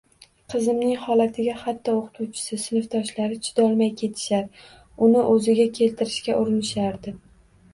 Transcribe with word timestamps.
Qizimning 0.51 0.93
holatiga 1.01 1.57
hatto 1.63 1.93
o`qituvchisi, 1.97 2.59
sinfdoshlari 2.63 3.37
chidolmay 3.49 3.93
ketishar, 4.01 4.67
uni 5.09 5.23
o`ziga 5.35 5.67
keltirishga 5.77 6.41
urinishardi 6.43 7.17